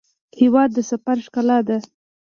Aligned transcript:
هېواد 0.39 0.69
د 0.73 0.77
سفر 0.89 1.17
ښکلا 1.25 1.59
ده. 1.67 1.77